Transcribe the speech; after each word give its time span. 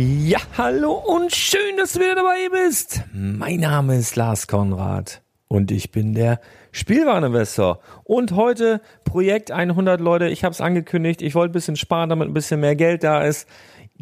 Ja, 0.00 0.38
hallo 0.56 0.92
und 0.92 1.34
schön, 1.34 1.76
dass 1.76 1.94
du 1.94 1.98
wieder 1.98 2.14
dabei 2.14 2.48
bist. 2.52 3.02
Mein 3.12 3.58
Name 3.58 3.96
ist 3.96 4.14
Lars 4.14 4.46
Konrad 4.46 5.22
und 5.48 5.72
ich 5.72 5.90
bin 5.90 6.14
der 6.14 6.38
Spielwareninvestor. 6.70 7.80
Und 8.04 8.30
heute 8.30 8.80
Projekt 9.02 9.50
100 9.50 10.00
Leute. 10.00 10.28
Ich 10.28 10.44
habe 10.44 10.52
es 10.52 10.60
angekündigt. 10.60 11.20
Ich 11.20 11.34
wollte 11.34 11.50
ein 11.50 11.52
bisschen 11.52 11.74
sparen, 11.74 12.10
damit 12.10 12.28
ein 12.28 12.32
bisschen 12.32 12.60
mehr 12.60 12.76
Geld 12.76 13.02
da 13.02 13.24
ist. 13.24 13.48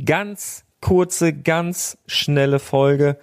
Ganz 0.05 0.67
kurze, 0.83 1.33
ganz 1.33 1.97
schnelle 2.07 2.59
Folge. 2.59 3.17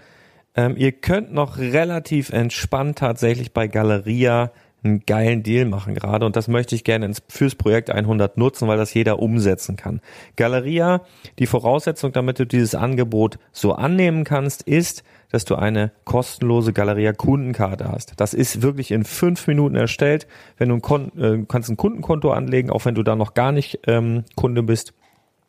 Ähm, 0.55 0.75
ihr 0.75 0.93
könnt 0.93 1.31
noch 1.31 1.59
relativ 1.59 2.31
entspannt 2.31 2.97
tatsächlich 2.97 3.53
bei 3.53 3.67
Galeria 3.67 4.51
einen 4.83 5.05
geilen 5.05 5.43
Deal 5.43 5.65
machen 5.65 5.93
gerade 5.93 6.25
und 6.25 6.35
das 6.35 6.47
möchte 6.47 6.75
ich 6.75 6.83
gerne 6.83 7.11
fürs 7.29 7.55
Projekt 7.55 7.89
100 7.89 8.37
nutzen, 8.37 8.67
weil 8.67 8.77
das 8.77 8.93
jeder 8.93 9.19
umsetzen 9.19 9.75
kann. 9.75 10.01
Galeria, 10.35 11.01
die 11.39 11.45
Voraussetzung, 11.45 12.11
damit 12.11 12.39
du 12.39 12.45
dieses 12.45 12.75
Angebot 12.75 13.39
so 13.51 13.73
annehmen 13.73 14.23
kannst, 14.23 14.63
ist, 14.63 15.03
dass 15.33 15.45
du 15.45 15.55
eine 15.55 15.91
kostenlose 16.03 16.73
Galeria 16.73 17.11
Kundenkarte 17.11 17.91
hast. 17.91 18.13
Das 18.17 18.35
ist 18.35 18.61
wirklich 18.61 18.91
in 18.91 19.03
fünf 19.03 19.47
Minuten 19.47 19.75
erstellt. 19.75 20.27
Wenn 20.57 20.69
du 20.69 20.75
ein 20.75 20.81
Kon 20.81 21.11
äh, 21.17 21.43
kannst 21.47 21.69
ein 21.71 21.77
Kundenkonto 21.77 22.31
anlegen, 22.31 22.69
auch 22.69 22.85
wenn 22.85 22.93
du 22.93 23.01
da 23.01 23.15
noch 23.15 23.33
gar 23.33 23.51
nicht 23.51 23.79
ähm, 23.87 24.25
Kunde 24.35 24.61
bist. 24.61 24.93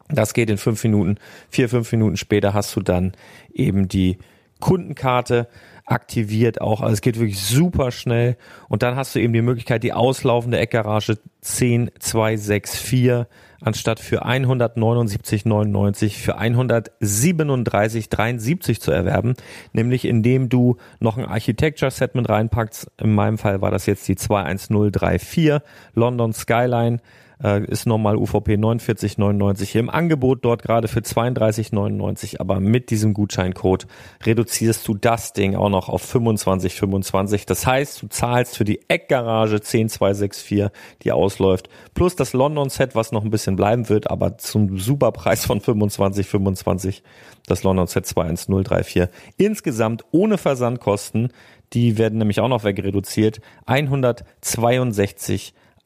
Das 0.09 0.33
geht 0.33 0.49
in 0.49 0.57
fünf 0.57 0.83
Minuten. 0.85 1.17
Vier, 1.51 1.69
fünf 1.69 1.93
Minuten 1.93 2.17
später 2.17 2.55
hast 2.55 2.75
du 2.77 2.81
dann 2.81 3.13
eben 3.53 3.89
die 3.89 4.19
Kundenkarte 4.61 5.49
aktiviert 5.87 6.61
auch. 6.61 6.81
Also 6.81 6.95
es 6.95 7.01
geht 7.01 7.19
wirklich 7.19 7.41
super 7.41 7.91
schnell. 7.91 8.37
Und 8.69 8.83
dann 8.83 8.95
hast 8.97 9.15
du 9.15 9.21
eben 9.21 9.33
die 9.33 9.43
Möglichkeit, 9.43 9.83
die 9.83 9.93
auslaufende 9.93 10.59
Eckgarage 10.59 11.19
10264 11.43 13.27
anstatt 13.61 14.01
für 14.01 14.27
179,99 14.27 16.19
für 16.19 16.39
137,73 16.39 18.81
zu 18.81 18.91
erwerben. 18.91 19.35
Nämlich 19.73 20.05
indem 20.05 20.49
du 20.49 20.77
noch 21.01 21.19
ein 21.19 21.27
Architecture 21.27 21.91
Set 21.91 22.15
mit 22.15 22.29
reinpackst. 22.29 22.87
In 23.01 23.15
meinem 23.15 23.39
Fall 23.39 23.63
war 23.63 23.71
das 23.71 23.87
jetzt 23.87 24.07
die 24.09 24.17
21034 24.17 25.61
London 25.95 26.33
Skyline 26.33 27.01
äh, 27.43 27.65
ist 27.65 27.87
normal 27.87 28.17
UVP 28.17 28.55
49,99 28.55 29.79
im 29.79 29.91
Angebot 29.91 30.45
dort 30.45 30.63
gerade 30.63 30.89
für 30.89 31.01
32,99, 31.01 32.41
aber 32.41 32.61
mit 32.61 32.91
diesem 32.91 33.15
Gutscheincode 33.15 33.87
reduzierst 34.25 34.87
du 34.87 34.95
das 34.95 35.33
Ding 35.33 35.55
auch 35.57 35.69
noch 35.69 35.89
auf 35.89 36.05
25,25. 36.15 37.47
Das 37.47 37.67
heißt, 37.67 38.03
du 38.03 38.09
zahlst 38.09 38.57
für 38.57 38.65
die 38.65 38.81
Eckgarage 38.89 39.61
10264, 39.61 40.69
die 41.03 41.13
ausläuft, 41.13 41.69
plus 41.95 42.17
das 42.17 42.33
London 42.33 42.69
Set, 42.69 42.95
was 42.95 43.13
noch 43.13 43.25
ein 43.25 43.31
bisschen 43.31 43.57
bleiben 43.57 43.89
wird, 43.89 44.11
aber 44.11 44.39
zum 44.39 44.79
Superpreis 44.79 45.45
von 45.45 45.61
25,25 45.61 47.03
das 47.47 47.63
London 47.63 47.87
Set 47.87 48.07
21034. 48.07 49.09
Insgesamt 49.37 50.05
ohne 50.13 50.39
Versandkosten 50.39 51.31
Die 51.73 51.99
werden 51.99 52.19
nämlich 52.19 52.41
auch 52.41 52.49
noch 52.49 52.63
wegreduziert. 52.63 53.41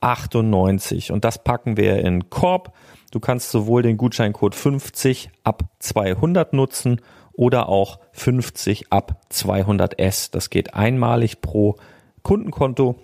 162,98. 0.01 1.13
Und 1.13 1.25
das 1.25 1.43
packen 1.43 1.77
wir 1.77 1.99
in 2.05 2.31
Korb. 2.31 2.73
Du 3.11 3.21
kannst 3.21 3.51
sowohl 3.51 3.83
den 3.83 3.97
Gutscheincode 3.97 4.55
50 4.55 5.31
ab 5.45 5.65
200 5.79 6.53
nutzen 6.53 7.01
oder 7.33 7.69
auch 7.69 8.01
50 8.13 8.93
ab 8.93 9.21
200S. 9.33 10.31
Das 10.31 10.51
geht 10.51 10.75
einmalig 10.75 11.41
pro 11.41 11.77
Kundenkonto. 12.23 12.97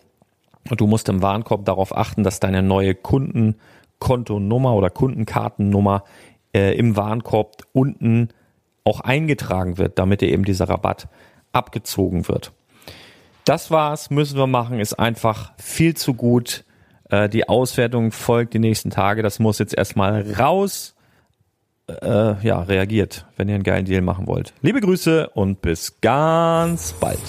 Und 0.70 0.80
du 0.80 0.86
musst 0.86 1.08
im 1.08 1.22
Warenkorb 1.22 1.64
darauf 1.64 1.96
achten, 1.96 2.22
dass 2.22 2.40
deine 2.40 2.62
neue 2.62 2.94
Kundenkontonummer 2.94 4.74
oder 4.74 4.90
Kundenkartennummer 4.90 6.04
äh, 6.54 6.76
im 6.76 6.96
Warenkorb 6.96 7.64
unten 7.72 8.30
auch 8.84 9.00
eingetragen 9.00 9.78
wird, 9.78 9.98
damit 9.98 10.20
dir 10.20 10.28
eben 10.28 10.44
dieser 10.44 10.68
Rabatt 10.68 11.08
abgezogen 11.52 12.28
wird. 12.28 12.52
Das 13.44 13.70
war's, 13.70 14.10
müssen 14.10 14.38
wir 14.38 14.46
machen, 14.46 14.80
ist 14.80 14.94
einfach 14.94 15.52
viel 15.58 15.94
zu 15.94 16.14
gut. 16.14 16.64
Äh, 17.14 17.28
die 17.28 17.48
Auswertung 17.48 18.10
folgt 18.10 18.54
die 18.54 18.58
nächsten 18.58 18.90
Tage. 18.90 19.22
Das 19.22 19.38
muss 19.38 19.58
jetzt 19.58 19.76
erstmal 19.76 20.22
raus. 20.32 20.94
Äh, 21.86 22.42
ja, 22.42 22.62
reagiert, 22.62 23.26
wenn 23.36 23.48
ihr 23.48 23.56
einen 23.56 23.64
geilen 23.64 23.84
Deal 23.84 24.00
machen 24.00 24.26
wollt. 24.26 24.54
Liebe 24.62 24.80
Grüße 24.80 25.28
und 25.34 25.60
bis 25.60 26.00
ganz 26.00 26.94
bald. 26.94 27.20